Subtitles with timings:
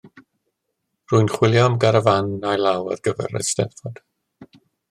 [1.11, 4.05] Rwy'n chwilio am garafán ail-law ar gyfer y Steddfod.